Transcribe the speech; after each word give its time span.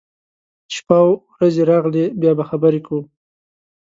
چې 0.71 0.77
شپه 0.79 0.95
او 1.03 1.09
رځې 1.39 1.63
راغلې، 1.71 2.05
بیا 2.21 2.31
به 2.37 2.43
خبرې 2.49 2.79
کوو. 2.85 3.01